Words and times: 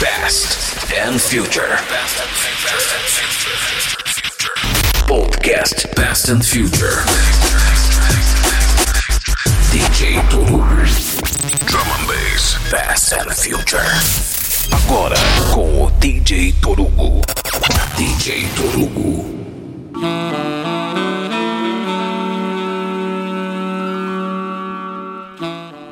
Past 0.00 0.88
and 0.96 1.20
Future. 1.20 1.76
Podcast 5.06 5.94
Past 5.94 6.30
and 6.30 6.42
Future. 6.42 7.04
DJ 9.68 10.16
Toru. 10.30 10.64
Drum 11.66 11.86
and 11.86 12.08
Bass. 12.08 12.56
Past 12.70 13.12
and 13.12 13.30
Future. 13.30 13.76
Agora 14.72 15.16
com 15.52 15.84
o 15.84 15.90
DJ 16.00 16.54
Torugo. 16.62 17.20
DJ 17.98 18.48
Torugo. 18.56 19.22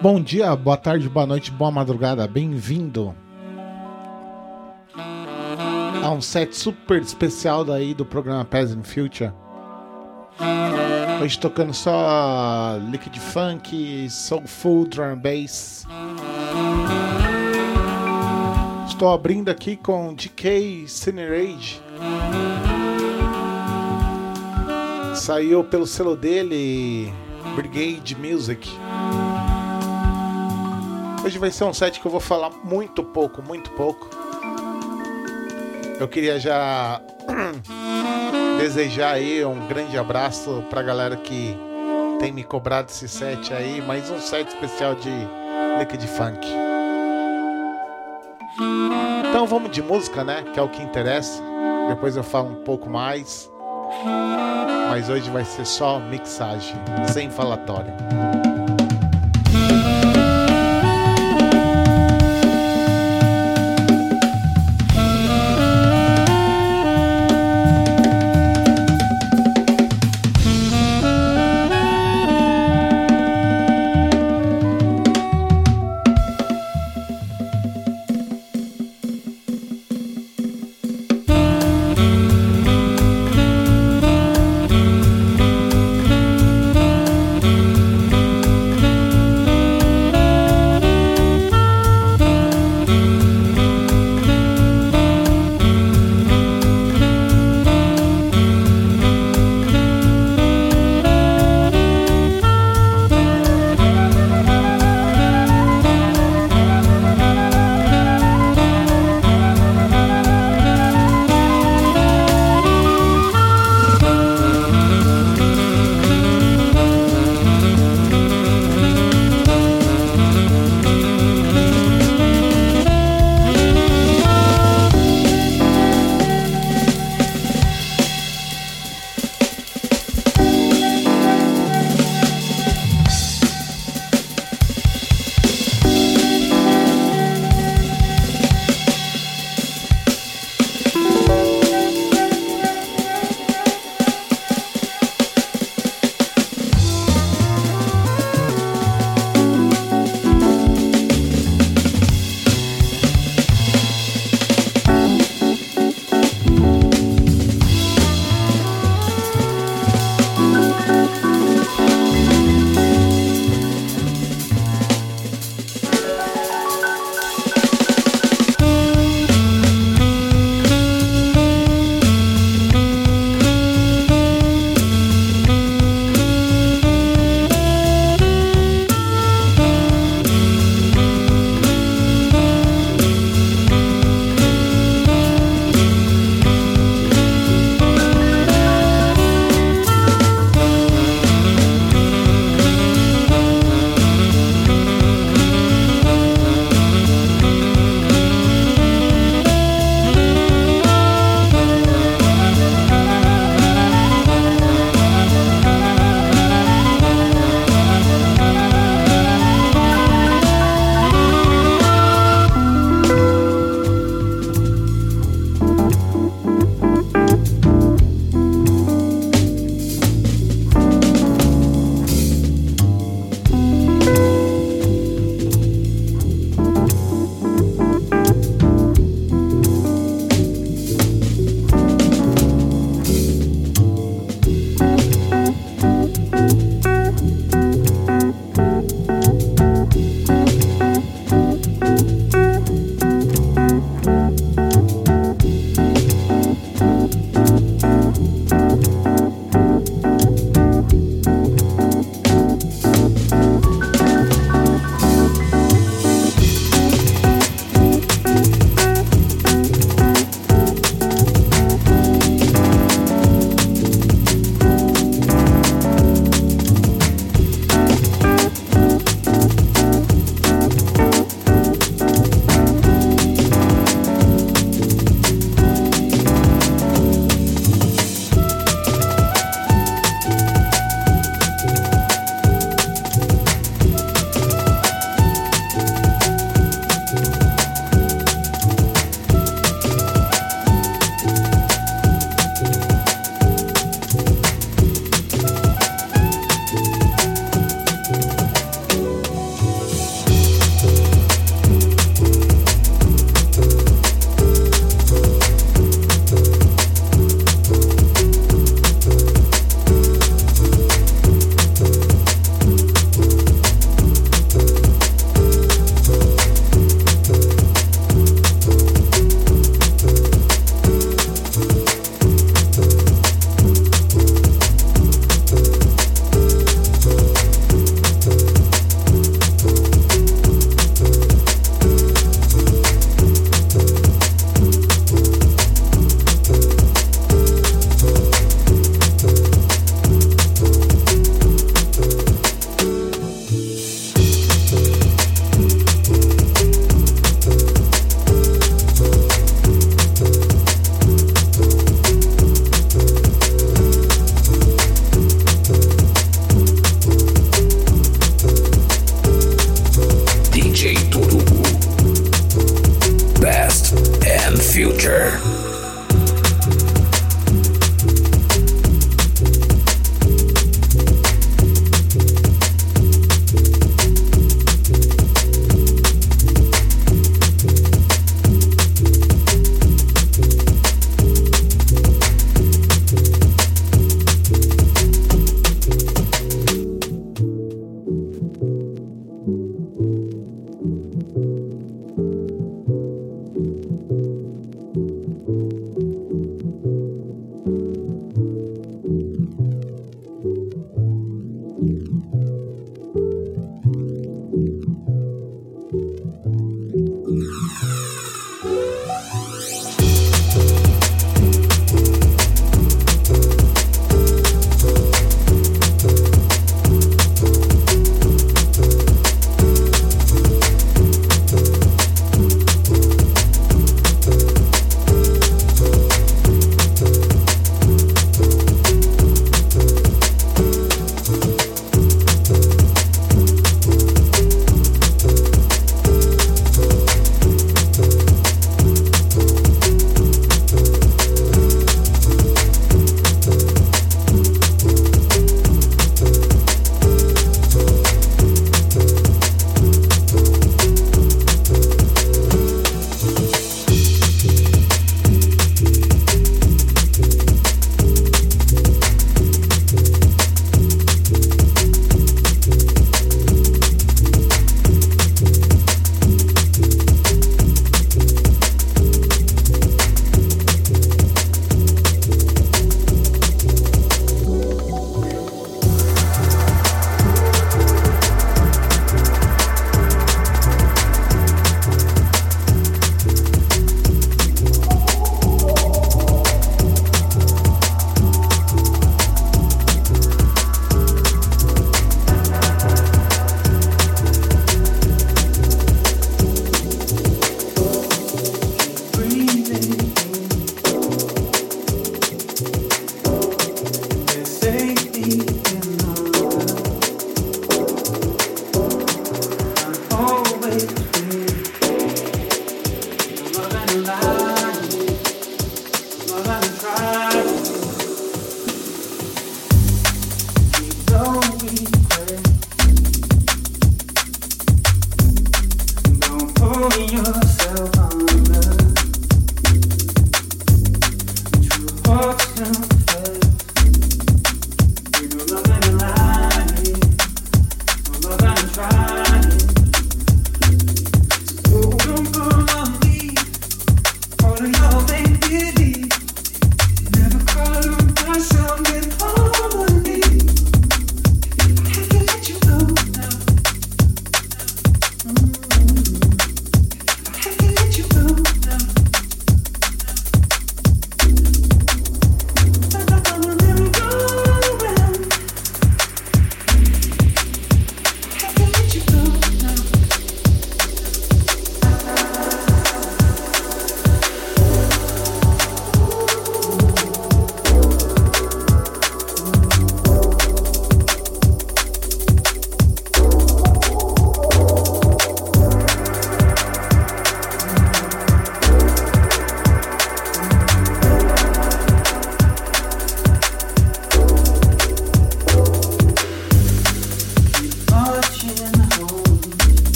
Bom 0.00 0.22
dia, 0.22 0.56
boa 0.56 0.78
tarde, 0.78 1.06
boa 1.10 1.26
noite, 1.26 1.50
boa 1.50 1.70
madrugada, 1.70 2.26
bem-vindo 2.26 3.14
a 6.02 6.10
um 6.10 6.20
set 6.20 6.56
super 6.56 7.00
especial 7.00 7.64
daí 7.64 7.94
do 7.94 8.04
programa 8.04 8.44
Peasant 8.44 8.84
Future. 8.84 9.32
Hoje 11.22 11.38
tocando 11.38 11.74
só 11.74 12.78
liquid 12.90 13.16
funk, 13.18 14.08
soulful, 14.08 14.86
drum 14.86 15.16
bass. 15.16 15.84
Estou 18.86 19.12
abrindo 19.12 19.48
aqui 19.48 19.76
com 19.76 20.14
DK 20.14 20.86
Cinerage. 20.86 21.80
Saiu 25.14 25.64
pelo 25.64 25.86
selo 25.86 26.16
dele, 26.16 27.12
Brigade 27.56 28.16
Music. 28.16 28.70
Hoje 31.24 31.38
vai 31.38 31.50
ser 31.50 31.64
um 31.64 31.74
set 31.74 32.00
que 32.00 32.06
eu 32.06 32.10
vou 32.10 32.20
falar 32.20 32.50
muito 32.64 33.02
pouco, 33.02 33.42
muito 33.42 33.70
pouco. 33.72 34.27
Eu 35.98 36.06
queria 36.06 36.38
já 36.38 37.00
desejar 38.58 39.14
aí 39.14 39.44
um 39.44 39.66
grande 39.66 39.98
abraço 39.98 40.64
pra 40.70 40.82
galera 40.82 41.16
que 41.16 41.56
tem 42.20 42.32
me 42.32 42.44
cobrado 42.44 42.88
esse 42.90 43.08
set 43.08 43.52
aí, 43.52 43.82
mais 43.82 44.10
um 44.10 44.18
set 44.20 44.48
especial 44.48 44.94
de 44.94 45.10
Liquid 45.78 46.04
Funk. 46.06 46.46
Então 49.28 49.46
vamos 49.46 49.70
de 49.70 49.82
música, 49.82 50.22
né? 50.22 50.44
Que 50.52 50.58
é 50.58 50.62
o 50.62 50.68
que 50.68 50.82
interessa. 50.82 51.42
Depois 51.88 52.16
eu 52.16 52.22
falo 52.22 52.50
um 52.50 52.64
pouco 52.64 52.88
mais. 52.88 53.50
Mas 54.90 55.08
hoje 55.08 55.28
vai 55.30 55.44
ser 55.44 55.64
só 55.64 55.98
mixagem, 55.98 56.76
sem 57.12 57.30
falatório. 57.30 57.92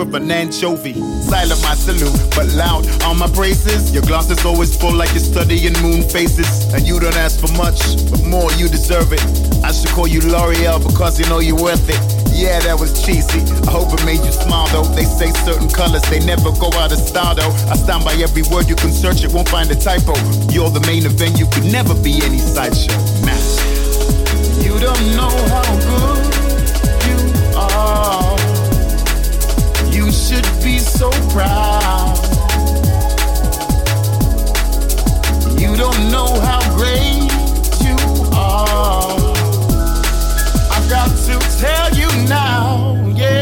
Of 0.00 0.14
an 0.14 0.30
anchovy. 0.30 0.94
Silent 0.94 1.60
my 1.62 1.74
salute, 1.74 2.14
but 2.34 2.46
loud 2.54 2.86
on 3.02 3.18
my 3.18 3.28
praises. 3.28 3.92
Your 3.92 4.02
glass 4.02 4.30
is 4.30 4.44
always 4.44 4.76
full 4.76 4.94
like 4.94 5.10
you're 5.10 5.20
studying 5.20 5.72
moon 5.82 6.02
faces. 6.02 6.72
And 6.72 6.86
you 6.86 7.00
don't 7.00 7.16
ask 7.16 7.40
for 7.40 7.52
much, 7.56 7.80
but 8.10 8.22
more 8.24 8.50
you 8.52 8.68
deserve 8.68 9.12
it. 9.12 9.22
I 9.64 9.72
should 9.72 9.90
call 9.90 10.06
you 10.06 10.20
L'Oreal 10.20 10.78
because 10.86 11.18
you 11.18 11.26
know 11.26 11.40
you're 11.40 11.60
worth 11.60 11.88
it. 11.88 12.00
Yeah, 12.32 12.60
that 12.60 12.78
was 12.78 13.04
cheesy. 13.04 13.40
I 13.66 13.70
hope 13.70 13.92
it 13.92 14.04
made 14.04 14.22
you 14.22 14.32
smile 14.32 14.68
though. 14.68 14.86
They 14.94 15.04
say 15.04 15.30
certain 15.42 15.68
colors, 15.68 16.02
they 16.10 16.20
never 16.20 16.52
go 16.52 16.70
out 16.78 16.92
of 16.92 16.98
style 16.98 17.34
though. 17.34 17.50
I 17.66 17.74
stand 17.74 18.04
by 18.04 18.14
every 18.14 18.42
word, 18.50 18.68
you 18.68 18.76
can 18.76 18.92
search 18.92 19.24
it, 19.24 19.32
won't 19.32 19.48
find 19.48 19.70
a 19.70 19.74
typo. 19.74 20.14
You're 20.54 20.70
the 20.70 20.84
main 20.86 21.04
event, 21.06 21.38
you 21.38 21.46
could 21.50 21.64
never 21.64 21.94
be 22.02 22.20
any 22.22 22.38
sideshow. 22.38 22.94
Nah. 23.26 23.34
You 24.62 24.78
don't 24.78 25.16
know 25.16 25.34
how 25.50 25.66
good 25.82 26.17
should 30.28 30.62
be 30.62 30.78
so 30.78 31.08
proud. 31.30 32.18
You 35.58 35.74
don't 35.74 36.10
know 36.12 36.38
how 36.38 36.60
great 36.76 37.32
you 37.80 37.96
are. 38.36 39.16
I've 40.70 40.90
got 40.90 41.08
to 41.28 41.38
tell 41.58 41.94
you 41.94 42.08
now, 42.28 42.94
yeah. 43.16 43.37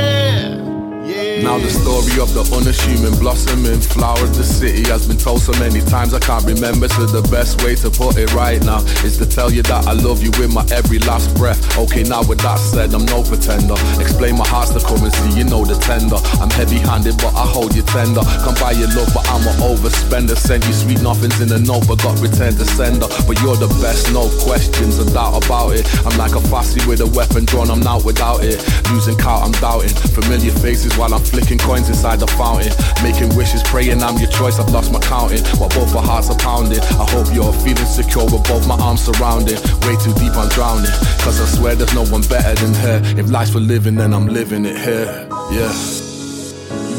Now 1.47 1.63
the 1.63 1.71
story 1.71 2.19
of 2.19 2.35
the 2.35 2.43
unassuming 2.59 3.15
blossoming 3.23 3.79
flower 3.79 4.19
of 4.19 4.35
the 4.35 4.43
city 4.43 4.83
has 4.91 5.07
been 5.07 5.17
told 5.17 5.47
so 5.47 5.55
many 5.63 5.79
times 5.79 6.11
I 6.11 6.19
can't 6.19 6.43
remember. 6.43 6.91
So 6.91 7.07
the 7.07 7.23
best 7.31 7.63
way 7.63 7.79
to 7.87 7.89
put 7.89 8.19
it 8.19 8.35
right 8.35 8.59
now 8.67 8.83
is 9.07 9.15
to 9.23 9.27
tell 9.31 9.55
you 9.55 9.63
that 9.71 9.87
I 9.87 9.95
love 9.95 10.27
you 10.27 10.35
with 10.43 10.51
my 10.51 10.67
every 10.75 10.99
last 11.07 11.31
breath. 11.39 11.63
Okay, 11.79 12.03
now 12.03 12.27
with 12.27 12.43
that 12.43 12.59
said, 12.59 12.91
I'm 12.99 13.07
no 13.07 13.23
pretender. 13.23 13.79
Explain 14.03 14.35
my 14.35 14.43
heart's 14.43 14.75
the 14.75 14.83
currency, 14.83 15.39
you 15.39 15.47
know 15.47 15.63
the 15.63 15.79
tender. 15.79 16.19
I'm 16.43 16.51
heavy-handed, 16.51 17.15
but 17.23 17.31
I 17.39 17.47
hold 17.47 17.79
you 17.79 17.87
tender. 17.87 18.27
Come 18.43 18.59
buy 18.59 18.75
your 18.75 18.91
love, 18.91 19.15
but 19.15 19.23
I'm 19.31 19.47
an 19.47 19.55
overspender. 19.63 20.35
Send 20.35 20.67
you 20.67 20.75
sweet 20.75 20.99
nothings 20.99 21.39
in 21.39 21.55
a 21.55 21.63
note, 21.63 21.87
but 21.87 22.03
got 22.03 22.19
returned 22.19 22.59
to 22.59 22.67
sender. 22.67 23.07
But 23.23 23.39
you're 23.39 23.55
the 23.55 23.71
best, 23.79 24.11
no 24.11 24.27
questions, 24.43 24.99
a 24.99 25.07
doubt 25.15 25.47
about 25.47 25.79
it. 25.79 25.87
I'm 26.03 26.19
like 26.19 26.35
a 26.35 26.43
fussy 26.51 26.83
with 26.91 27.07
a 27.07 27.11
weapon 27.15 27.47
drawn, 27.47 27.71
I'm 27.71 27.87
not 27.87 28.03
without 28.03 28.43
it. 28.43 28.59
Losing 28.91 29.15
count, 29.15 29.47
I'm 29.47 29.55
doubting. 29.63 29.95
Familiar 30.11 30.51
faces 30.51 30.91
while 30.99 31.15
I'm 31.15 31.23
flicking 31.37 31.59
coins 31.59 31.89
inside 31.91 32.19
the 32.19 32.27
fountain. 32.27 32.73
Making 33.03 33.37
wishes, 33.37 33.63
praying 33.63 34.03
I'm 34.03 34.17
your 34.17 34.31
choice, 34.31 34.59
I've 34.59 34.71
lost 34.71 34.91
my 34.91 35.01
counting. 35.01 35.45
While 35.61 35.69
both 35.69 35.95
our 35.95 36.03
hearts 36.03 36.31
are 36.31 36.39
pounding. 36.39 36.81
I 36.81 37.05
hope 37.15 37.29
you're 37.35 37.53
feeling 37.53 37.91
secure 38.01 38.25
with 38.25 38.45
both 38.49 38.67
my 38.67 38.79
arms 38.79 39.05
surrounding. 39.05 39.59
Way 39.85 39.97
too 40.01 40.15
deep, 40.15 40.35
I'm 40.35 40.49
drowning. 40.49 40.95
Cause 41.21 41.39
I 41.39 41.47
swear 41.57 41.75
there's 41.75 41.95
no 41.95 42.07
one 42.07 42.23
better 42.23 42.55
than 42.63 42.73
her. 42.85 43.03
If 43.21 43.31
life's 43.31 43.51
for 43.51 43.61
living, 43.61 43.97
then 43.97 44.15
I'm 44.15 44.29
living 44.29 44.65
it 44.65 44.79
here. 44.79 45.29
Yeah. 45.53 45.75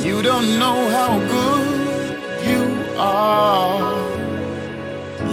You 0.05 0.21
don't 0.21 0.59
know 0.59 0.77
how 0.97 1.17
good 1.35 1.67
you 2.47 2.63
are. 2.97 3.81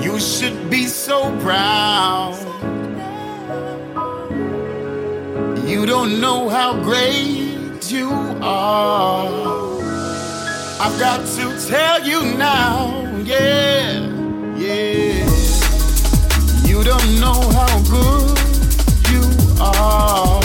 You 0.03 0.19
should 0.19 0.71
be 0.71 0.87
so 0.87 1.19
proud. 1.41 2.41
You 5.69 5.85
don't 5.85 6.21
know 6.21 6.49
how 6.49 6.81
great 6.83 7.44
you 7.91 8.11
are. 8.41 9.27
I've 10.81 10.99
got 10.99 11.27
to 11.27 11.67
tell 11.67 12.07
you 12.07 12.37
now, 12.37 13.05
yeah, 13.25 14.01
yeah. 14.57 15.29
You 16.65 16.83
don't 16.85 17.21
know 17.21 17.41
how 17.53 17.83
good 17.91 18.39
you 19.11 19.23
are. 19.61 20.43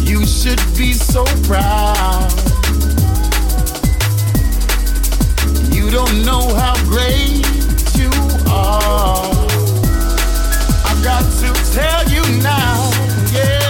You 0.00 0.26
should 0.26 0.62
be 0.76 0.92
so 0.92 1.24
proud. 1.44 2.32
You 5.72 5.90
don't 5.90 6.24
know 6.24 6.54
how 6.54 6.74
great 6.84 7.44
you 7.94 8.10
are. 8.50 9.30
I've 10.86 11.02
got 11.04 11.24
to 11.40 11.72
tell 11.72 12.08
you 12.08 12.42
now, 12.42 12.90
yeah. 13.32 13.63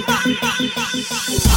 Bye. 0.00 1.51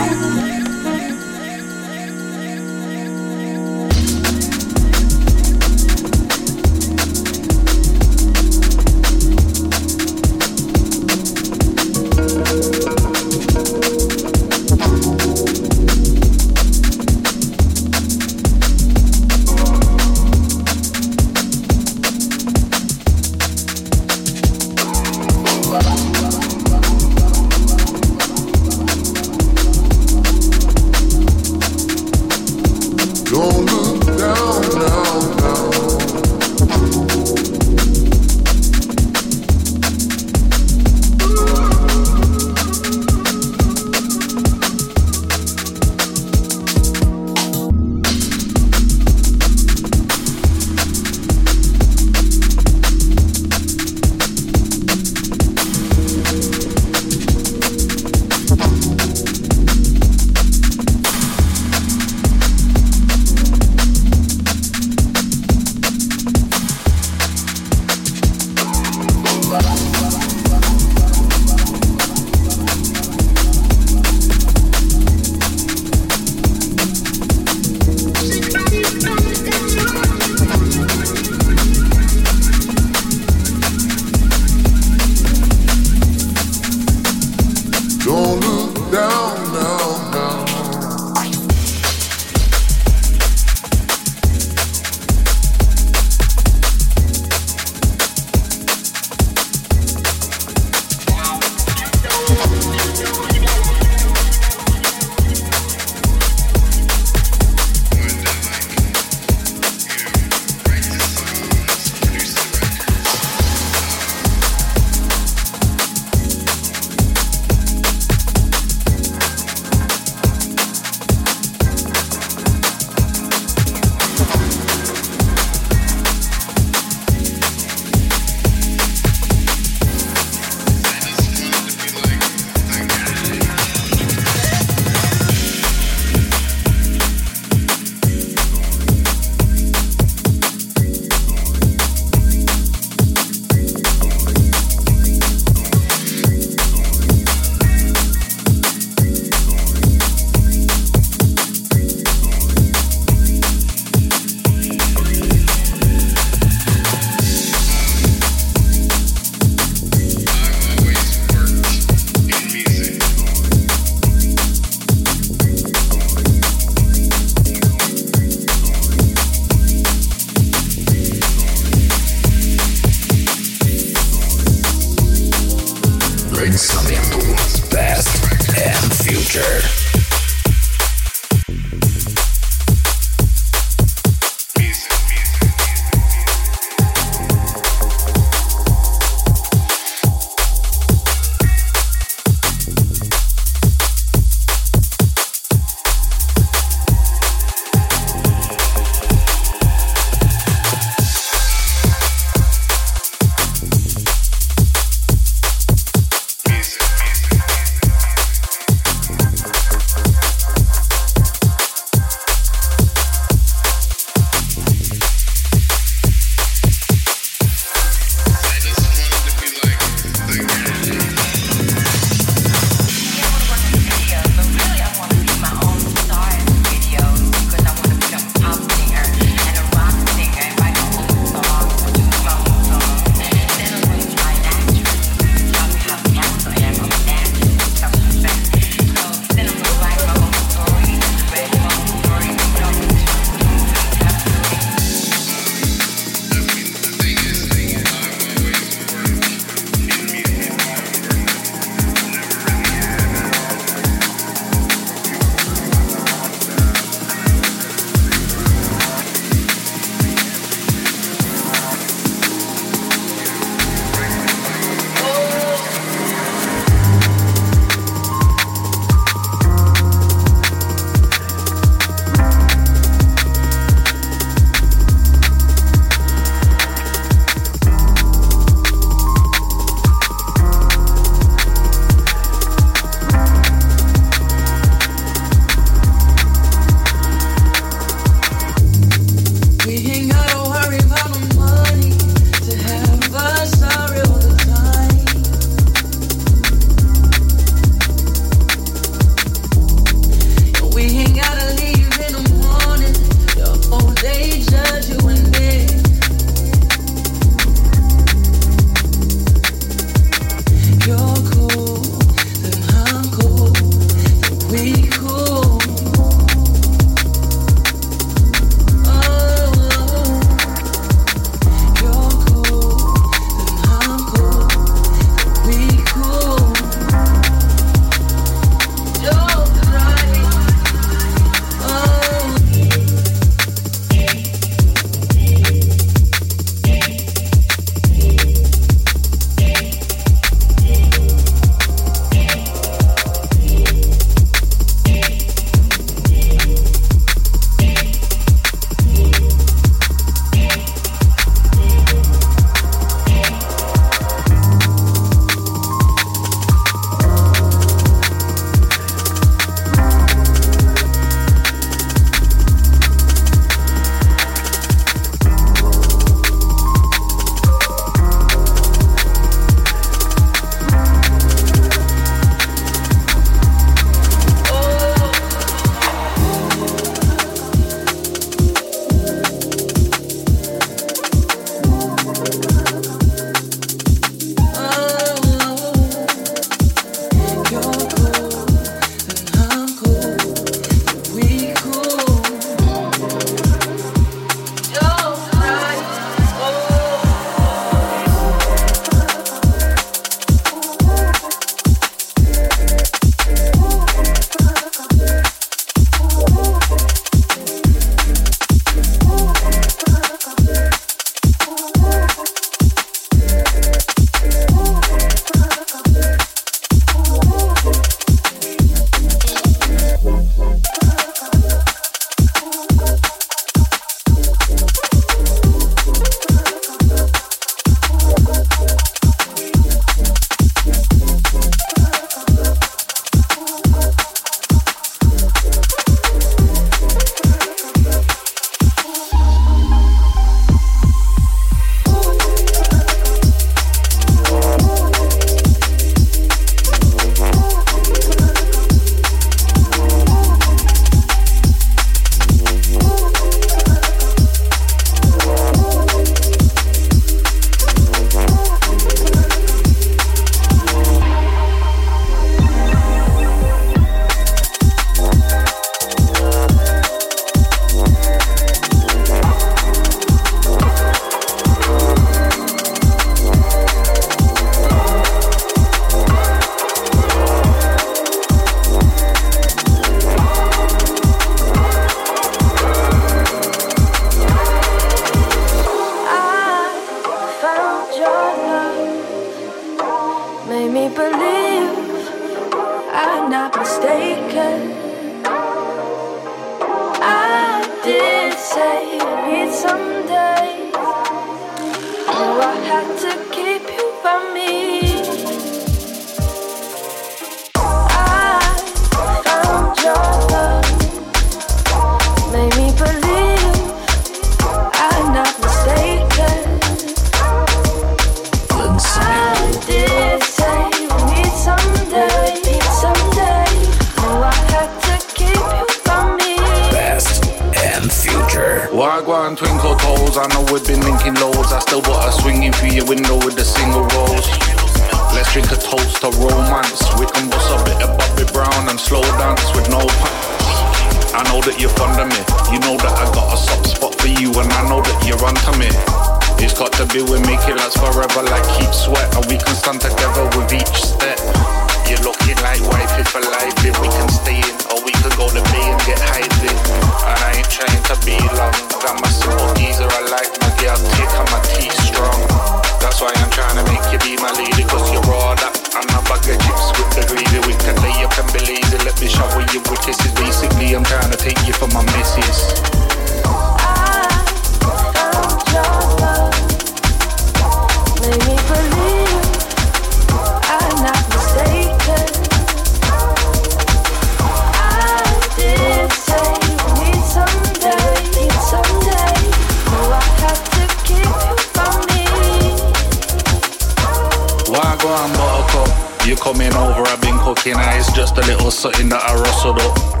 Why 594.51 594.75
go 594.81 594.89
and 594.89 595.13
buttercup? 595.13 596.05
You 596.05 596.17
coming 596.17 596.53
over, 596.53 596.83
I've 596.85 596.99
been 596.99 597.17
cooking, 597.19 597.53
and 597.53 597.79
it's 597.79 597.89
just 597.93 598.17
a 598.17 598.21
little 598.21 598.51
something 598.51 598.89
that 598.89 599.01
I 599.01 599.13
rustled 599.15 599.59
up. 599.59 600.00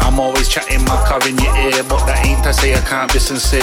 I'm 0.00 0.18
always 0.20 0.48
chatting 0.48 0.84
my 0.84 0.96
car 1.06 1.20
in 1.28 1.36
your 1.38 1.54
ear 1.56 1.82
But 1.88 2.06
that 2.06 2.24
ain't 2.26 2.42
to 2.44 2.52
say 2.52 2.74
I 2.74 2.80
can't 2.80 3.12
be 3.12 3.18
sincere. 3.18 3.62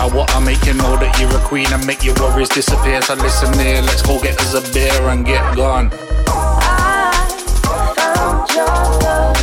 I 0.00 0.10
want 0.12 0.30
to 0.30 0.40
make 0.40 0.64
you 0.64 0.74
know 0.74 0.96
that 0.96 1.18
you're 1.18 1.34
a 1.34 1.40
queen 1.44 1.66
And 1.72 1.86
make 1.86 2.04
your 2.04 2.14
worries 2.16 2.48
disappear. 2.48 3.02
So 3.02 3.14
listen 3.14 3.52
here, 3.58 3.82
let's 3.82 4.02
go 4.02 4.20
get 4.20 4.40
us 4.40 4.54
a 4.54 4.62
beer 4.72 5.08
and 5.08 5.24
get 5.24 5.56
gone. 5.56 5.90
I 6.26 7.92
found 7.96 8.50
your 8.54 8.66
love. 9.02 9.36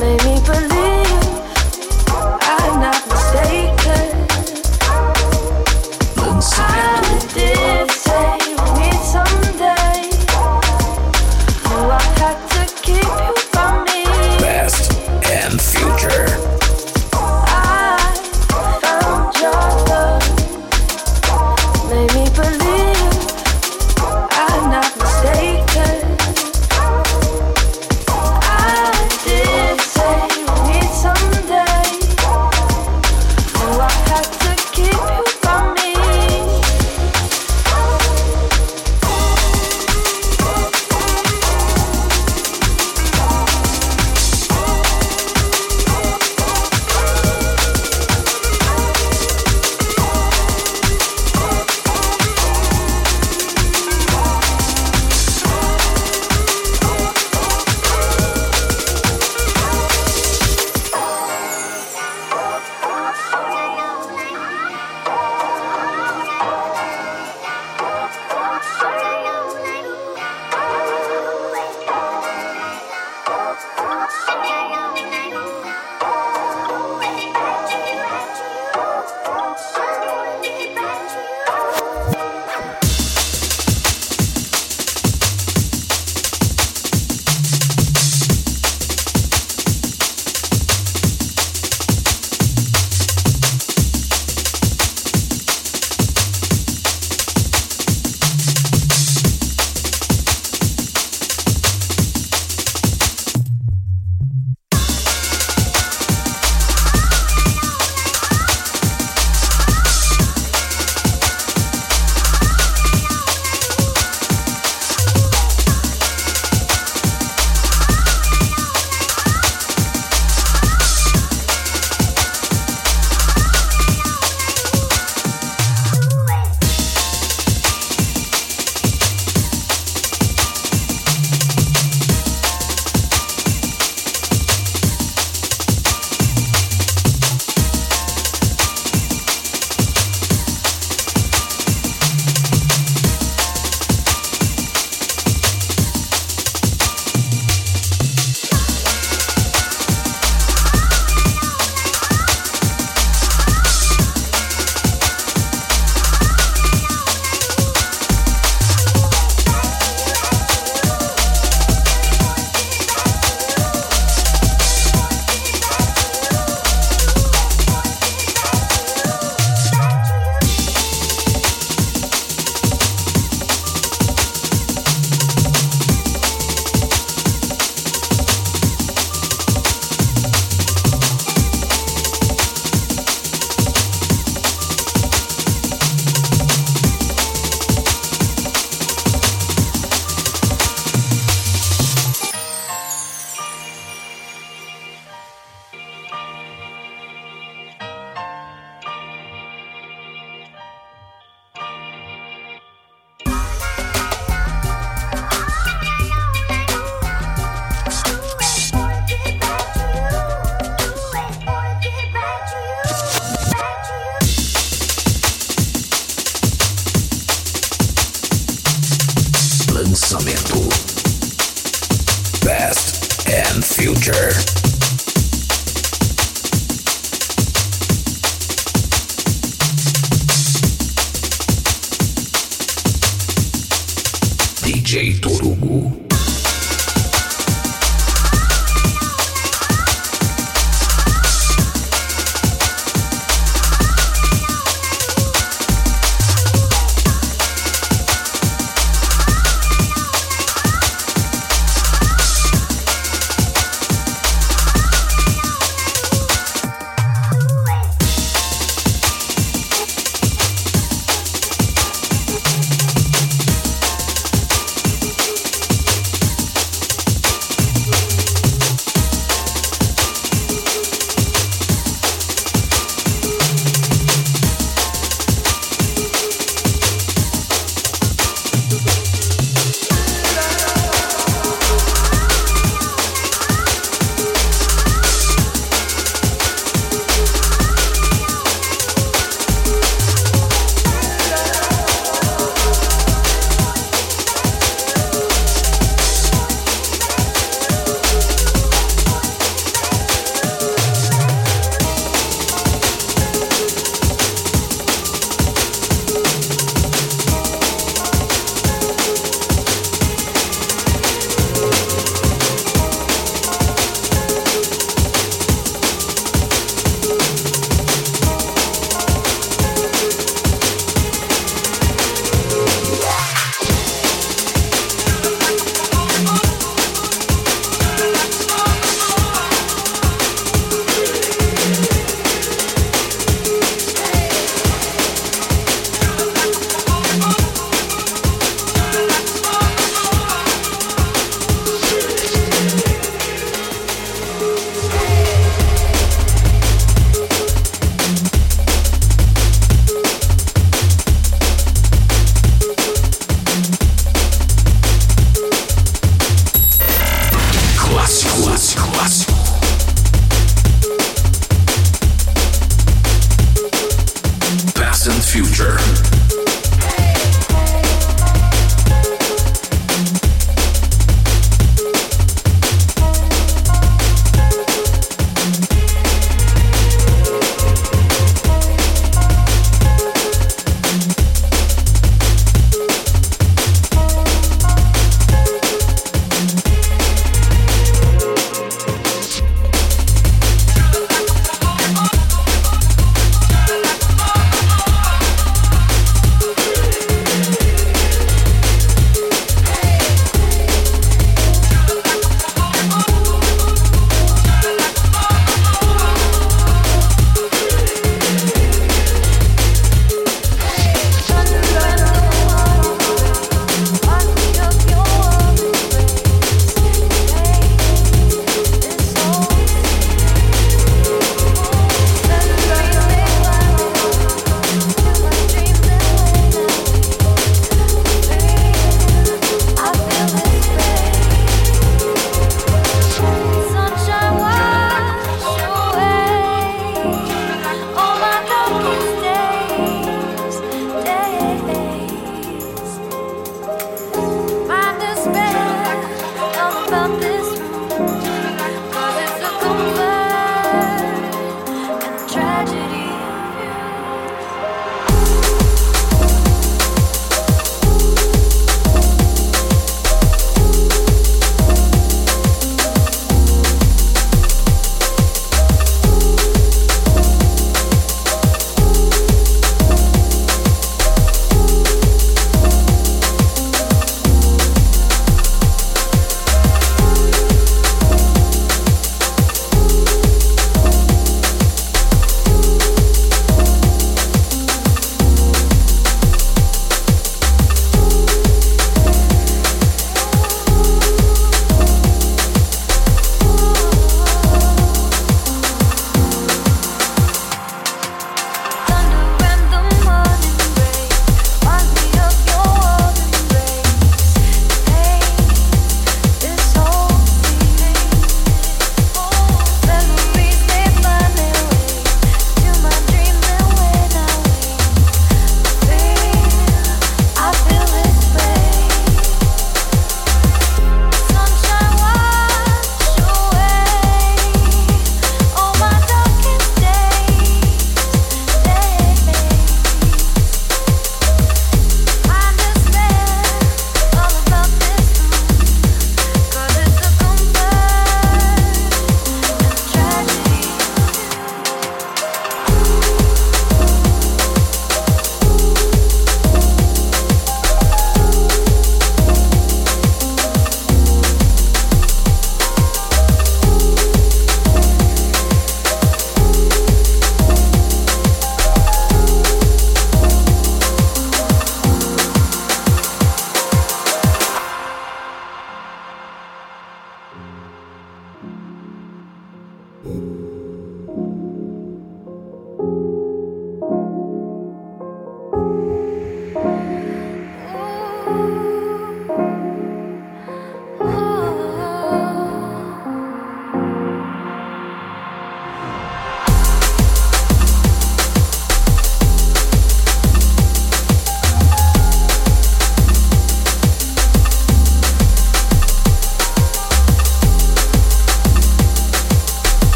Made 0.00 0.24
me 0.24 0.40
believe 0.46 0.69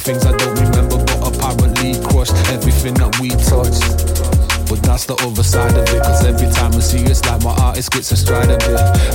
things 0.00 0.24
I 0.24 0.36
don't 0.36 0.58
remember, 0.58 0.96
but 0.96 1.34
apparently 1.34 1.92
crushed 2.08 2.32
everything 2.50 2.94
that 2.94 3.18
we 3.20 3.28
touched. 3.28 4.09
But 4.70 4.86
that's 4.86 5.04
the 5.04 5.18
other 5.26 5.42
side 5.42 5.74
of 5.74 5.82
it, 5.82 5.98
cause 5.98 6.22
every 6.24 6.46
time 6.46 6.70
I 6.70 6.78
see 6.78 7.02
you, 7.02 7.10
it's 7.10 7.26
like 7.26 7.42
my 7.42 7.50
artist 7.58 7.90
gets 7.90 8.12
a 8.12 8.16
stride 8.16 8.54
a. 8.54 8.56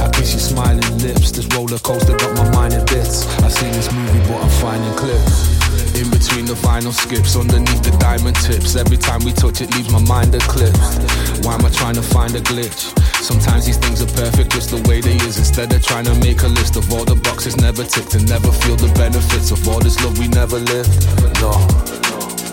I 0.04 0.12
kiss 0.12 0.36
your 0.36 0.44
smiling 0.44 0.84
lips, 1.00 1.32
this 1.32 1.48
roller 1.56 1.80
coaster 1.80 2.12
got 2.12 2.36
my 2.36 2.44
mind 2.52 2.74
in 2.76 2.84
bits. 2.92 3.24
I 3.40 3.48
see 3.48 3.72
this 3.72 3.88
movie, 3.88 4.20
but 4.28 4.44
I'm 4.44 4.52
finding 4.60 4.92
clips. 5.00 5.56
In 5.96 6.12
between 6.12 6.44
the 6.44 6.60
final 6.60 6.92
skips, 6.92 7.40
underneath 7.40 7.80
the 7.88 7.96
diamond 8.04 8.36
tips. 8.44 8.76
Every 8.76 9.00
time 9.00 9.24
we 9.24 9.32
touch 9.32 9.64
it, 9.64 9.72
leaves 9.80 9.88
my 9.96 10.04
mind 10.04 10.36
eclipsed. 10.36 11.00
Why 11.48 11.56
am 11.56 11.64
I 11.64 11.72
trying 11.72 11.96
to 11.96 12.04
find 12.04 12.36
a 12.36 12.44
glitch? 12.44 12.92
Sometimes 13.24 13.66
these 13.66 13.80
things 13.80 14.04
are 14.04 14.12
perfect 14.12 14.52
just 14.52 14.76
the 14.76 14.84
way 14.92 15.00
they 15.00 15.16
is. 15.24 15.40
Instead 15.40 15.72
of 15.72 15.80
trying 15.80 16.04
to 16.12 16.16
make 16.20 16.44
a 16.44 16.52
list 16.52 16.76
of 16.76 16.92
all 16.92 17.08
the 17.08 17.16
boxes 17.16 17.56
never 17.56 17.88
ticked 17.88 18.12
and 18.12 18.28
never 18.28 18.52
feel 18.52 18.76
the 18.76 18.92
benefits 19.00 19.56
of 19.56 19.64
all 19.72 19.80
this 19.80 19.96
love 20.04 20.20
we 20.20 20.28
never 20.28 20.60
lived. 20.60 20.92
No, 21.40 21.56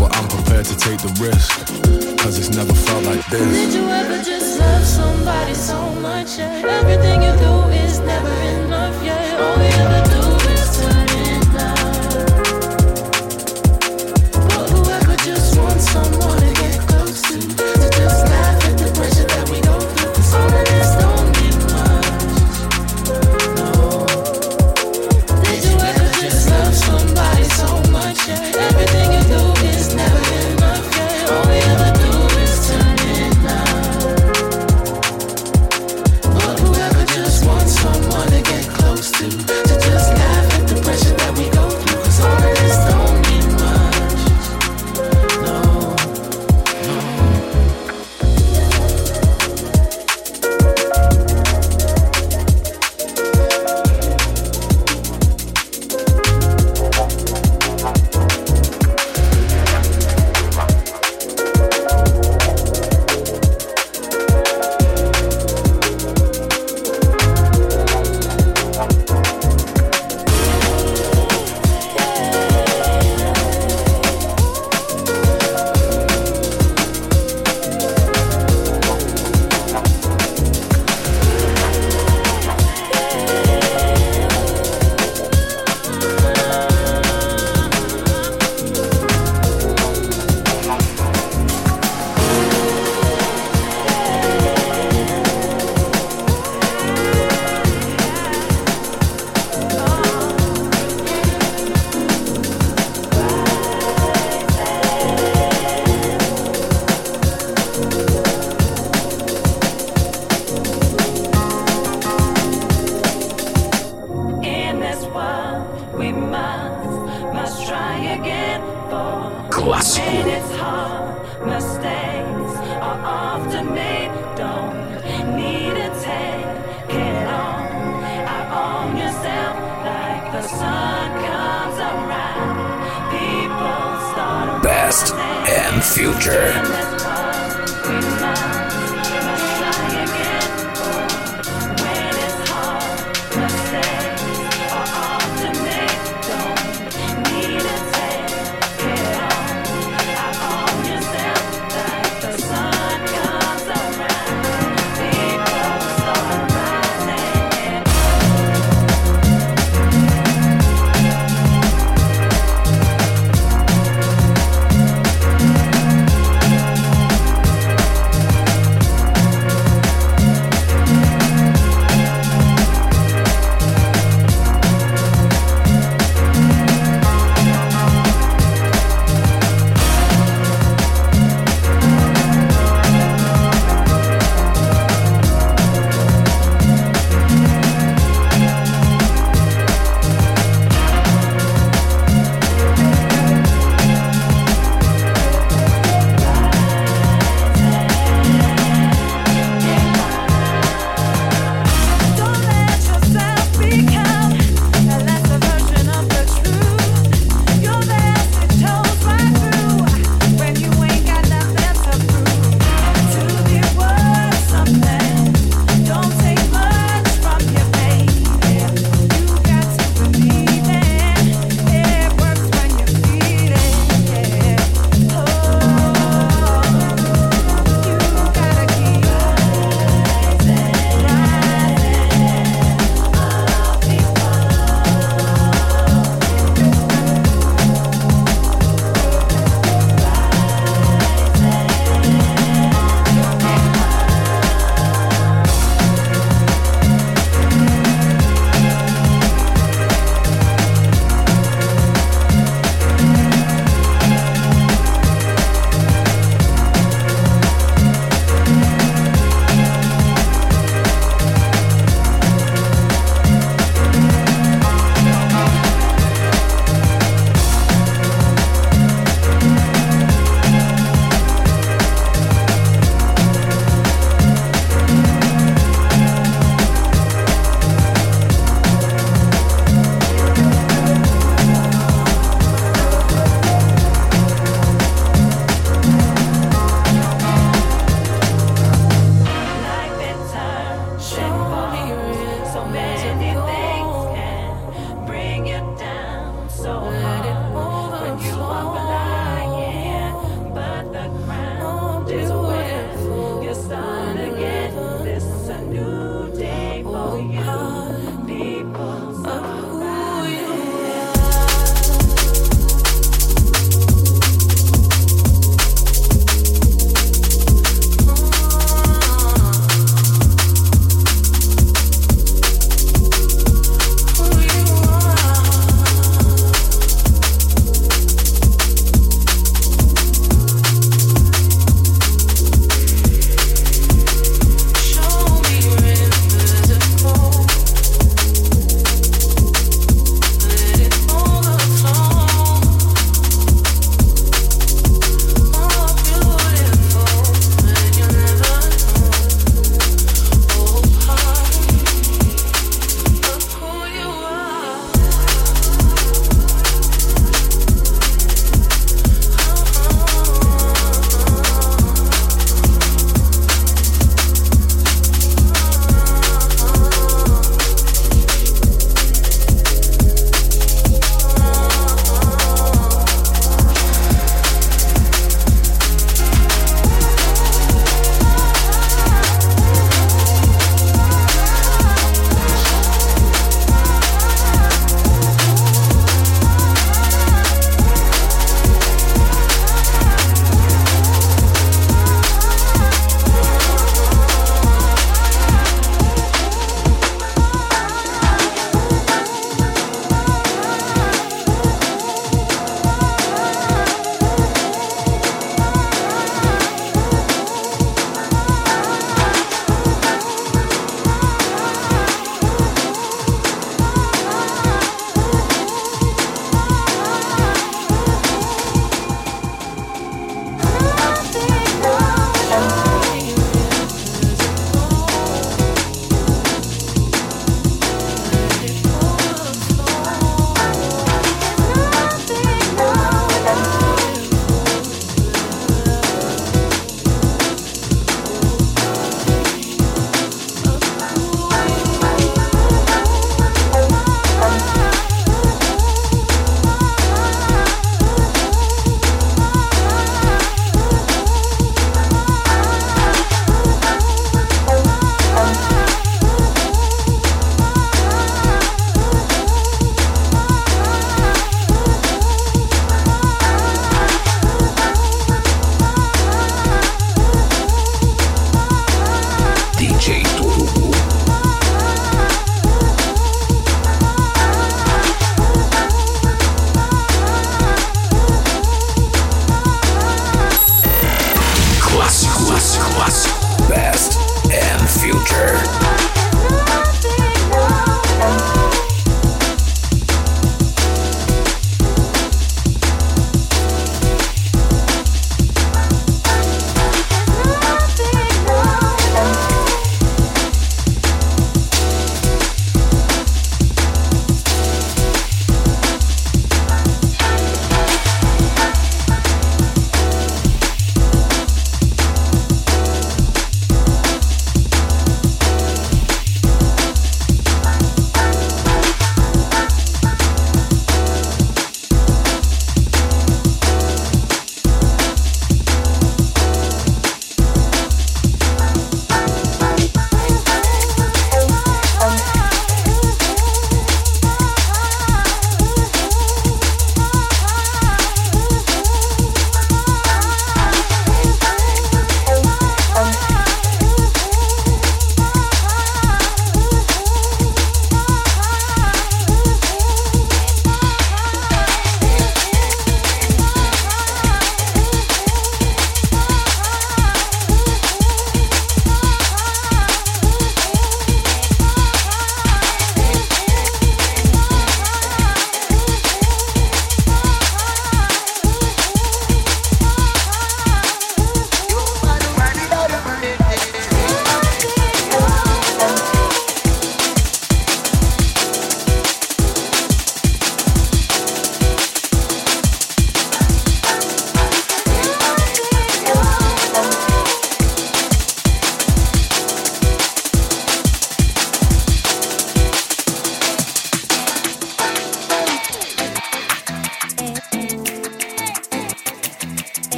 but 0.00 0.16
I'm 0.16 0.28
prepared 0.32 0.64
to 0.72 0.76
take 0.80 1.04
the 1.04 1.12
risk. 1.20 2.05
Cause 2.26 2.40
it's 2.40 2.56
never 2.56 2.74
felt 2.74 3.04
like 3.04 3.24
this. 3.28 3.40
Did 3.40 3.72
you 3.72 3.88
ever 3.88 4.20
just 4.20 4.58
love 4.58 4.84
somebody 4.84 5.54
so 5.54 5.78
much? 6.02 6.38
Yeah? 6.38 6.80
Everything 6.80 7.22
you 7.22 7.30
do 7.38 7.70
is 7.84 8.00
never 8.00 8.34
enough. 8.64 9.00
Yeah, 9.04 9.38
all 9.38 10.05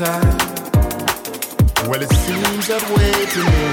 lifetime. 0.00 0.38
Well, 1.88 2.00
it 2.00 2.10
seems 2.10 2.68
that 2.68 2.82
way 2.96 3.12
to 3.34 3.40
me. 3.44 3.68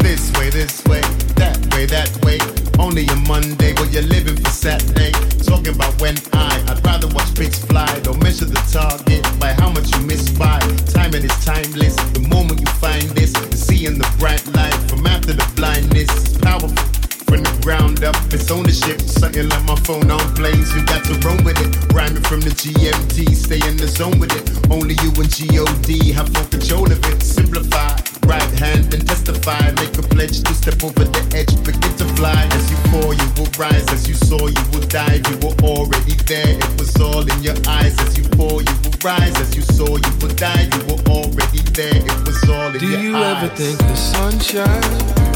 This 0.00 0.32
way, 0.32 0.50
this 0.50 0.84
way, 0.84 1.00
that 1.36 1.56
way, 1.74 1.86
that 1.86 2.10
way. 2.24 2.38
Only 2.78 3.06
a 3.06 3.16
Monday, 3.28 3.72
but 3.72 3.90
you're 3.92 4.02
living 4.02 4.36
for 4.36 4.50
Saturday. 4.50 5.12
Talking 5.44 5.74
about 5.74 6.00
when 6.00 6.16
I, 6.32 6.64
I'd 6.68 6.84
rather 6.84 7.08
watch 7.08 7.34
pigs 7.34 7.64
fly. 7.64 7.86
Don't 8.00 8.22
measure 8.22 8.44
the 8.44 8.60
target 8.70 9.24
by 9.40 9.52
how 9.52 9.70
much 9.70 9.94
you 9.96 10.02
miss 10.02 10.28
by. 10.30 10.58
Timing 10.92 11.24
it 11.24 11.30
is 11.30 11.44
timeless. 11.44 11.96
The 12.12 12.26
moment 12.28 12.60
you 12.60 12.66
find 12.78 13.02
this, 13.10 13.32
seeing 13.54 13.98
the 13.98 14.08
bright 14.18 14.46
light 14.54 14.74
from 14.90 15.06
after 15.06 15.32
the 15.32 15.46
blindness 15.56 16.10
is 16.10 16.38
powerful. 16.38 16.97
Ground 17.68 18.02
up, 18.02 18.16
it's 18.32 18.50
ownership. 18.50 18.98
Something 19.02 19.46
like 19.50 19.62
my 19.64 19.76
phone 19.84 20.10
on 20.10 20.24
planes, 20.34 20.74
you 20.74 20.80
got 20.86 21.04
to 21.04 21.12
roam 21.20 21.44
with 21.44 21.60
it. 21.60 21.68
Rhyming 21.92 22.22
from 22.22 22.40
the 22.40 22.48
GMT, 22.48 23.36
stay 23.36 23.60
in 23.68 23.76
the 23.76 23.86
zone 23.86 24.18
with 24.18 24.32
it. 24.32 24.48
Only 24.72 24.96
you 25.04 25.12
and 25.20 25.28
God 25.28 25.84
have 26.16 26.32
full 26.32 26.48
control 26.48 26.90
of 26.90 26.96
it. 27.04 27.20
Simplify, 27.20 27.92
right 28.24 28.52
hand 28.56 28.94
and 28.94 29.06
testify. 29.06 29.60
Make 29.84 29.92
a 30.00 30.02
pledge 30.08 30.40
to 30.48 30.54
step 30.56 30.82
over 30.82 31.04
the 31.04 31.20
edge, 31.36 31.52
begin 31.60 31.92
to 32.00 32.08
fly. 32.16 32.40
As 32.56 32.70
you 32.72 32.78
fall, 32.88 33.12
you 33.12 33.28
will 33.36 33.52
rise. 33.60 33.84
As 33.92 34.08
you 34.08 34.14
saw, 34.14 34.48
you 34.48 34.64
will 34.72 34.88
dive. 34.88 35.28
You 35.28 35.36
were 35.44 35.56
already 35.60 36.16
there, 36.24 36.56
it 36.56 36.72
was 36.80 36.96
all 36.96 37.20
in 37.20 37.42
your 37.44 37.60
eyes. 37.68 37.92
As 38.00 38.16
you 38.16 38.24
fall, 38.40 38.64
you 38.64 38.76
will 38.80 38.96
rise. 39.04 39.36
As 39.44 39.52
you 39.54 39.60
saw, 39.76 39.92
you 39.92 40.12
will 40.24 40.32
dive. 40.40 40.72
You 40.72 40.88
were 40.88 41.04
already 41.12 41.60
there, 41.76 42.00
it 42.00 42.20
was 42.24 42.40
all 42.48 42.72
in 42.72 42.80
Do 42.80 42.88
your 42.88 43.12
eyes. 43.12 43.60
Do 43.60 43.68
you 43.68 43.76
ever 43.76 43.76
think 43.76 43.76
the 43.76 43.94
sunshine? 43.94 45.28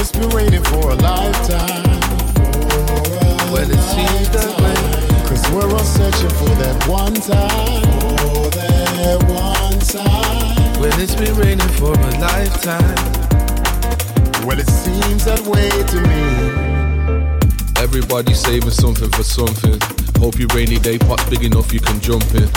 It's 0.00 0.12
been 0.12 0.28
raining 0.30 0.62
for 0.64 0.90
a 0.90 0.94
lifetime? 0.94 1.84
Well, 3.52 3.68
it 3.68 3.82
seems 3.92 4.28
that 4.30 4.50
way. 4.58 5.28
Cause 5.28 5.42
we're 5.52 5.70
all 5.70 5.84
searching 5.84 6.30
for 6.30 6.54
that 6.56 6.88
one 6.88 7.14
time. 7.14 7.82
For 8.18 8.48
that 8.56 9.22
one 9.28 9.78
time. 9.80 10.80
When 10.80 10.92
it's 11.00 11.14
been 11.14 11.36
raining 11.36 11.68
for 11.78 11.92
a 11.92 12.10
lifetime. 12.18 12.96
Well, 14.46 14.58
it 14.58 14.68
seems 14.68 15.24
that 15.26 15.40
way 15.46 15.68
to 15.68 16.00
me. 16.08 16.50
Everybody 17.80 18.34
saving 18.34 18.70
something 18.70 19.10
for 19.10 19.22
something. 19.22 19.78
Hope 20.18 20.38
your 20.38 20.48
rainy 20.54 20.78
day 20.78 20.98
pot's 20.98 21.28
big 21.28 21.44
enough 21.44 21.72
you 21.72 21.80
can 21.80 22.00
jump 22.00 22.24
in. 22.34 22.48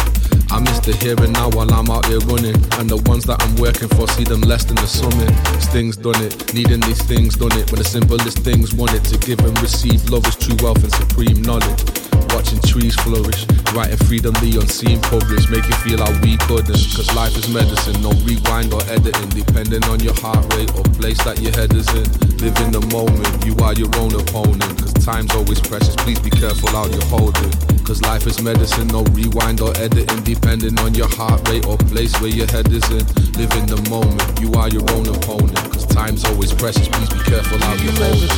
I 0.51 0.59
miss 0.59 0.79
the 0.79 0.95
here 0.97 1.15
and 1.19 1.33
now 1.33 1.49
while 1.49 1.71
I'm 1.73 1.89
out 1.89 2.05
here 2.05 2.19
running. 2.19 2.55
And 2.79 2.89
the 2.89 2.97
ones 3.05 3.25
that 3.25 3.41
I'm 3.41 3.55
working 3.55 3.89
for 3.89 4.07
see 4.07 4.23
them 4.23 4.41
less 4.41 4.65
than 4.65 4.75
the 4.75 4.87
summit. 4.87 5.31
Stings 5.61 5.97
done 5.97 6.21
it, 6.23 6.53
needing 6.53 6.79
these 6.81 7.01
things 7.01 7.35
done 7.35 7.51
it. 7.53 7.71
When 7.71 7.79
the 7.79 7.87
simplest 7.87 8.39
things 8.39 8.73
want 8.73 8.93
it 8.93 9.03
to 9.05 9.17
give 9.17 9.39
and 9.39 9.59
receive. 9.61 10.09
Love 10.09 10.25
is 10.27 10.35
true 10.35 10.57
wealth 10.61 10.83
and 10.83 10.93
supreme 10.93 11.41
knowledge. 11.41 11.92
Watching 12.33 12.59
trees 12.65 12.95
flourish, 13.05 13.45
writing 13.77 14.01
freedom 14.09 14.33
the 14.41 14.57
unseen 14.57 14.97
published, 15.05 15.53
make 15.53 15.69
you 15.69 15.77
feel 15.85 16.01
like 16.01 16.17
we 16.25 16.33
couldn't. 16.49 16.81
Cause 16.97 17.05
life 17.13 17.37
is 17.37 17.45
medicine, 17.53 18.01
no 18.01 18.09
rewind 18.25 18.73
or 18.73 18.81
editing, 18.89 19.29
depending 19.37 19.85
on 19.85 20.01
your 20.01 20.17
heart 20.17 20.41
rate 20.57 20.73
or 20.73 20.81
place 20.97 21.21
that 21.29 21.37
your 21.45 21.53
head 21.53 21.69
is 21.77 21.85
in. 21.93 22.09
Live 22.41 22.57
in 22.65 22.73
the 22.73 22.81
moment, 22.89 23.29
you 23.45 23.53
are 23.61 23.77
your 23.77 23.87
own 24.01 24.17
opponent. 24.17 24.65
Cause 24.81 24.93
time's 25.05 25.29
always 25.37 25.61
precious, 25.61 25.93
please 26.01 26.17
be 26.17 26.33
careful 26.33 26.73
how 26.73 26.89
you 26.89 26.99
hold 27.05 27.37
it. 27.37 27.53
Cause 27.85 28.01
life 28.01 28.25
is 28.25 28.41
medicine, 28.41 28.89
no 28.89 29.05
rewind 29.13 29.61
or 29.61 29.69
editing, 29.77 30.25
depending 30.25 30.73
on 30.81 30.97
your 30.97 31.13
heart 31.13 31.37
rate 31.53 31.69
or 31.69 31.77
place 31.93 32.17
where 32.17 32.33
your 32.33 32.49
head 32.49 32.65
is 32.73 32.83
in. 32.89 33.05
Live 33.37 33.53
in 33.61 33.69
the 33.69 33.77
moment, 33.93 34.25
you 34.41 34.49
are 34.57 34.73
your 34.73 34.83
own 34.97 35.05
opponent. 35.05 35.61
Cause 35.69 35.85
time's 35.85 36.25
always 36.25 36.49
precious, 36.49 36.89
please 36.89 37.13
be 37.13 37.21
careful 37.29 37.61
how 37.61 37.77
you 37.77 37.93
hold 38.01 38.25
it. 38.25 38.33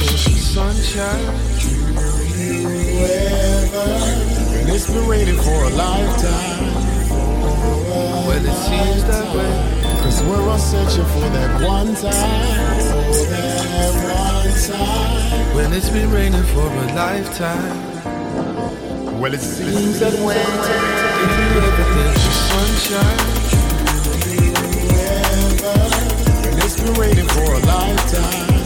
Sunshine. 0.51 1.55
When 3.85 4.69
it's 4.75 4.87
been 4.89 5.07
raining 5.07 5.37
for 5.37 5.63
a 5.65 5.69
lifetime. 5.69 6.73
Well, 8.27 8.43
it 8.45 8.57
seems 8.67 9.03
that 9.05 9.35
way. 9.35 9.51
Cause 10.03 10.23
we're 10.23 10.49
all 10.49 10.57
searching 10.57 11.05
for 11.05 11.29
that 11.29 11.61
one 11.63 11.93
time. 11.95 12.79
For 12.81 13.25
that 13.31 13.93
one 14.15 14.53
time. 14.67 15.55
When 15.55 15.73
it's 15.73 15.89
been 15.89 16.11
raining 16.11 16.43
for 16.53 16.67
a 16.67 16.93
lifetime. 16.95 17.95
Well, 19.19 19.33
it 19.33 19.39
seems 19.39 19.99
that 20.01 20.13
way 20.25 20.35
If 21.23 21.31
you 21.95 22.31
sunshine, 22.51 23.19
When 26.43 26.57
it's 26.57 26.79
been 26.81 26.93
raining 26.95 27.27
for 27.29 27.53
a 27.53 27.59
lifetime. 27.59 28.63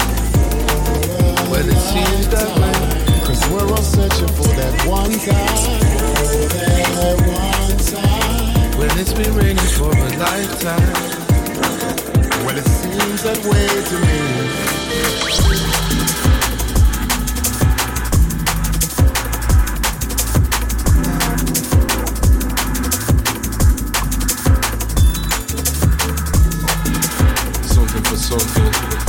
well, 1.51 1.67
it 1.67 1.77
seems 1.91 2.27
that 2.29 2.49
way. 2.59 3.18
We're 3.51 3.67
all 3.67 3.77
searching 3.77 4.27
for 4.27 4.47
that 4.55 4.85
one 4.87 5.11
time. 5.11 5.79
That 6.53 7.17
one 7.25 7.77
time. 7.79 8.77
When 8.77 8.91
it's 8.99 9.13
been 9.13 9.33
raining 9.35 9.57
for 9.77 9.91
a 9.91 10.09
lifetime. 10.17 10.93
Well, 12.45 12.57
it 12.57 12.65
seems 12.65 13.23
that 13.23 13.43
way 13.45 13.67
to 13.89 13.99
me. 14.05 14.79
Something. 28.15 29.08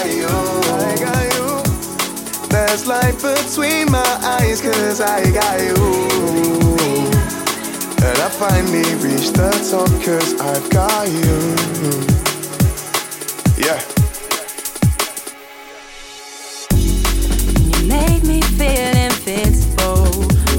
I 0.00 0.96
got 1.00 1.24
you. 1.34 1.48
There's 2.48 2.86
light 2.86 3.16
between 3.16 3.90
my 3.90 4.18
eyes, 4.22 4.60
cause 4.60 5.00
I 5.00 5.30
got 5.32 5.60
you. 5.60 5.74
And 8.06 8.18
I 8.20 8.28
finally 8.30 8.94
reached 9.02 9.34
the 9.34 9.50
top, 9.70 9.90
cause 10.04 10.34
I've 10.40 10.70
got 10.70 11.08
you. 11.08 11.38
Yeah. 13.58 13.80
You 16.78 17.88
make 17.88 18.22
me 18.24 18.40
feel 18.56 18.94
invincible, 19.08 20.06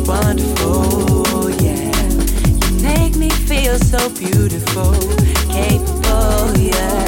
wonderful, 0.06 1.50
yeah. 1.62 2.10
You 2.66 2.82
make 2.84 3.16
me 3.16 3.30
feel 3.30 3.78
so 3.80 4.10
beautiful, 4.10 4.94
capable, 5.48 6.58
yeah. 6.58 6.99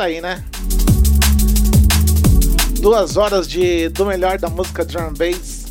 Aí, 0.00 0.20
né? 0.20 0.42
Duas 2.80 3.16
horas 3.16 3.46
de, 3.46 3.88
do 3.90 4.06
melhor 4.06 4.38
da 4.38 4.48
música 4.48 4.84
drum 4.84 5.08
and 5.08 5.14
bass. 5.14 5.66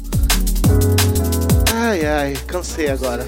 Ai, 1.73 2.05
ai, 2.05 2.33
cansei 2.45 2.89
agora. 2.89 3.25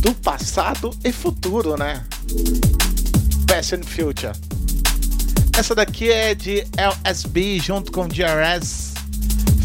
Do 0.00 0.12
passado 0.14 0.90
e 1.04 1.12
futuro, 1.12 1.76
né? 1.76 2.04
Past 3.46 3.74
and 3.76 3.84
Future. 3.84 4.32
Essa 5.56 5.74
daqui 5.74 6.10
é 6.10 6.34
de 6.34 6.66
LSB 6.76 7.60
junto 7.60 7.92
com 7.92 8.08
DRS. 8.08 8.94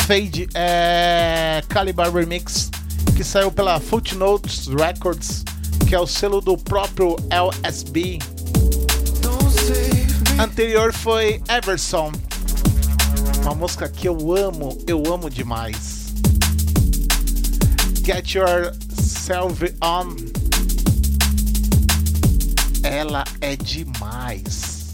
Fade 0.07 0.49
é 0.53 1.64
Caliber 1.70 2.11
Remix, 2.11 2.70
que 3.15 3.24
saiu 3.24 3.52
pela 3.52 3.80
Footnotes 3.80 4.68
Records, 4.68 5.44
que 5.88 5.95
é 5.95 5.99
o 5.99 6.06
selo 6.06 6.41
do 6.41 6.57
próprio 6.57 7.15
LSB. 7.30 8.20
Anterior 10.40 10.92
foi 10.92 11.42
Everson, 11.48 12.12
uma 13.44 13.56
música 13.56 13.88
que 13.88 14.08
eu 14.08 14.36
amo, 14.36 14.78
eu 14.88 15.04
amo 15.12 15.30
demais. 15.30 16.14
Get 18.04 18.34
Yourself 18.34 19.76
On. 19.82 20.16
Ela 22.84 23.24
é 23.40 23.56
demais. 23.56 24.94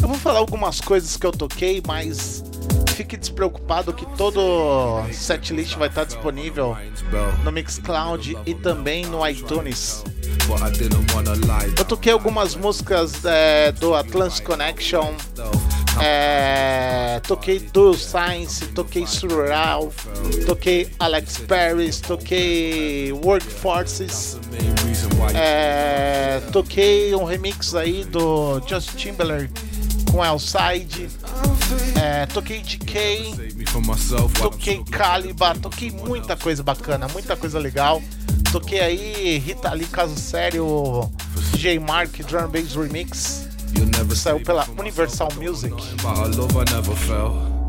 Eu 0.00 0.08
vou 0.08 0.16
falar 0.16 0.38
algumas 0.38 0.80
coisas 0.80 1.16
que 1.16 1.26
eu 1.26 1.32
toquei, 1.32 1.82
mas 1.86 2.42
fique 2.96 3.16
despreocupado 3.16 3.92
que 3.92 4.06
todo 4.16 5.02
setlist 5.12 5.76
vai 5.76 5.88
estar 5.88 6.04
disponível 6.04 6.76
no 7.44 7.52
Mixcloud 7.52 8.38
e 8.46 8.54
também 8.54 9.04
no 9.06 9.26
iTunes. 9.26 10.04
Eu 11.78 11.84
toquei 11.84 12.12
algumas 12.12 12.54
músicas 12.54 13.24
é, 13.24 13.72
do 13.72 13.94
Atlantic 13.94 14.44
Connection, 14.44 15.14
é, 16.00 17.20
toquei 17.26 17.58
do 17.58 17.94
Science, 17.94 18.66
toquei 18.68 19.06
Surreal, 19.06 19.92
toquei 20.46 20.90
Alex 20.98 21.38
Paris, 21.38 22.00
toquei 22.00 23.12
Workforces, 23.12 24.38
é, 25.34 26.40
toquei 26.52 27.14
um 27.14 27.24
remix 27.24 27.74
aí 27.74 28.04
do 28.04 28.60
Justin 28.66 28.96
Timberlake 28.96 29.52
com 30.10 30.24
Elside, 30.24 31.08
é, 32.00 32.26
toquei 32.26 32.60
DK, 32.60 33.34
toquei. 34.42 34.82
Caliba, 34.90 35.54
toquei 35.54 35.90
muita 35.90 36.36
coisa 36.36 36.62
bacana, 36.62 37.06
muita 37.08 37.36
coisa 37.36 37.58
legal. 37.58 38.02
Toquei 38.52 38.80
aí 38.80 39.38
Rita 39.38 39.72
Lee, 39.72 39.86
caso 39.86 40.18
sério, 40.18 41.08
DJ 41.52 41.78
Mark 41.78 42.10
Drum 42.26 42.48
Bass 42.48 42.74
Remix. 42.74 43.48
Saiu 44.16 44.40
pela 44.40 44.66
Universal 44.76 45.28
Music. 45.36 45.72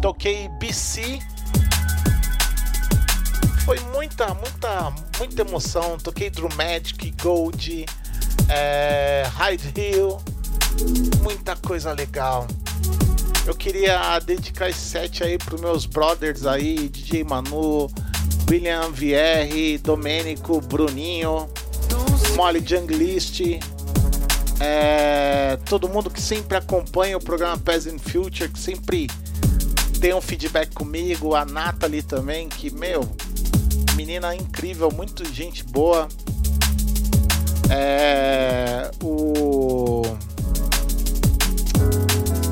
Toquei 0.01 0.49
BC. 0.59 1.19
Foi 3.63 3.79
muita, 3.93 4.33
muita, 4.33 4.91
muita 5.19 5.41
emoção. 5.43 5.99
Toquei 5.99 6.31
Drumatic, 6.31 7.13
Gold, 7.21 7.85
é, 8.49 9.29
Hyde 9.35 9.71
Hill. 9.77 10.17
Muita 11.21 11.55
coisa 11.55 11.93
legal. 11.93 12.47
Eu 13.45 13.53
queria 13.53 14.17
dedicar 14.19 14.69
esse 14.69 14.79
set 14.79 15.23
aí 15.23 15.37
pros 15.37 15.61
meus 15.61 15.85
brothers 15.85 16.45
aí, 16.45 16.89
DJ 16.89 17.23
Manu, 17.23 17.87
William 18.51 18.91
VR, 18.91 19.79
Domênico, 19.81 20.59
Bruninho, 20.59 21.49
Molly 22.35 22.61
Junglist, 22.65 23.39
é, 24.59 25.57
todo 25.69 25.87
mundo 25.87 26.09
que 26.09 26.21
sempre 26.21 26.57
acompanha 26.57 27.15
o 27.15 27.21
programa 27.21 27.57
Peasant 27.57 27.97
Future, 27.97 28.49
que 28.49 28.59
sempre 28.59 29.07
tem 30.01 30.13
um 30.13 30.19
feedback 30.19 30.73
comigo, 30.73 31.33
a 31.33 31.45
Nathalie 31.45 32.03
também, 32.03 32.49
que, 32.49 32.69
meu, 32.71 33.09
menina 33.95 34.35
incrível, 34.35 34.91
muito 34.91 35.23
gente 35.33 35.63
boa. 35.63 36.09
É, 37.69 38.91
o 39.01 40.01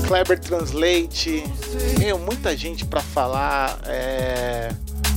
Kleber 0.08 0.40
Translate, 0.40 1.44
meu, 2.00 2.18
muita 2.18 2.56
gente 2.56 2.86
pra 2.86 3.02
falar. 3.02 3.82
É, 3.86 4.70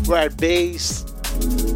Rare 0.09 0.31
Bass, 0.31 1.07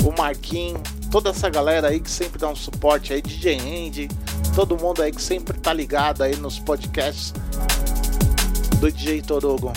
o 0.05 0.13
Marquinhos, 0.17 0.81
toda 1.11 1.31
essa 1.31 1.49
galera 1.49 1.89
aí 1.89 2.01
que 2.01 2.11
sempre 2.11 2.39
dá 2.39 2.49
um 2.49 2.57
suporte 2.57 3.13
aí, 3.13 3.23
DJ 3.23 3.59
Andy, 3.59 4.09
todo 4.55 4.77
mundo 4.77 5.03
aí 5.03 5.13
que 5.13 5.23
sempre 5.23 5.59
tá 5.59 5.73
ligado 5.73 6.23
aí 6.23 6.37
nos 6.37 6.59
podcasts 6.59 7.33
do 8.81 8.91
DJ 8.91 9.23
Torugo. 9.23 9.73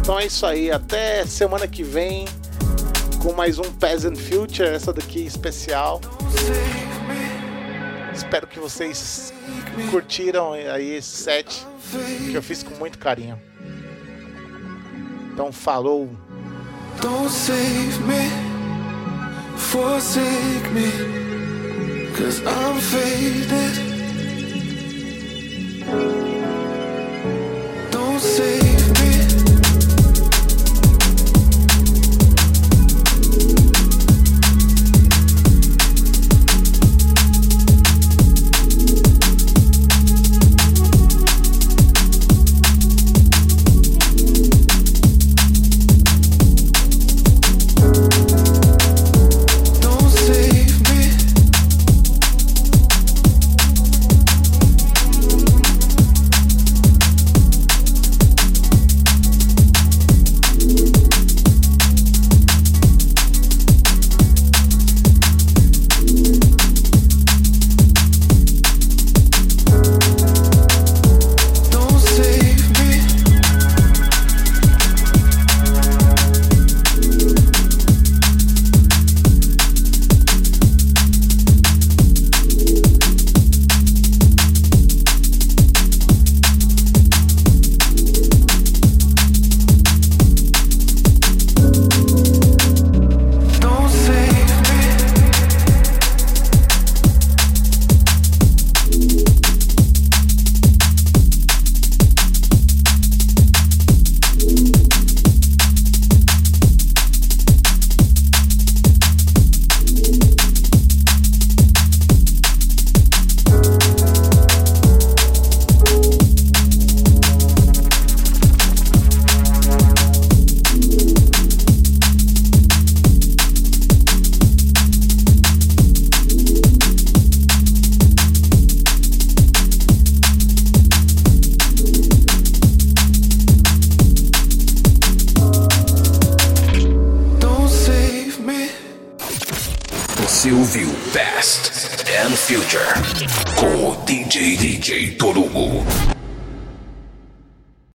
Então 0.00 0.18
é 0.18 0.26
isso 0.26 0.44
aí, 0.44 0.70
até 0.70 1.24
semana 1.26 1.66
que 1.66 1.82
vem 1.82 2.26
com 3.22 3.32
mais 3.32 3.58
um 3.58 3.72
Peasant 3.72 4.16
Future, 4.16 4.68
essa 4.68 4.92
daqui 4.92 5.24
especial. 5.24 6.00
Espero 8.12 8.46
que 8.46 8.60
vocês 8.60 9.32
curtiram 9.90 10.52
aí 10.52 10.96
esse 10.96 11.16
set 11.16 11.66
que 12.30 12.34
eu 12.34 12.42
fiz 12.42 12.62
com 12.62 12.74
muito 12.76 12.98
carinho. 12.98 13.40
Então 15.32 15.50
falou. 15.50 16.10
Don't 17.00 17.28
save 17.28 18.06
me, 18.06 18.28
forsake 19.56 20.72
me, 20.72 20.90
cause 22.14 22.44
I'm 22.46 22.80
faded. 22.80 23.74
Don't 27.90 28.20
save 28.20 28.73